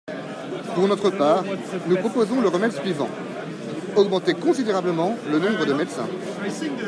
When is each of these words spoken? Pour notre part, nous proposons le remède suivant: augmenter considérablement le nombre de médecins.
Pour 0.73 0.87
notre 0.87 1.11
part, 1.11 1.43
nous 1.87 1.95
proposons 1.97 2.41
le 2.41 2.47
remède 2.47 2.71
suivant: 2.71 3.07
augmenter 3.95 4.33
considérablement 4.33 5.15
le 5.29 5.37
nombre 5.37 5.63
de 5.67 5.73
médecins. 5.73 6.07